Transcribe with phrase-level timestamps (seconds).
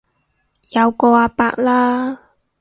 [0.71, 2.31] 有個阿伯啦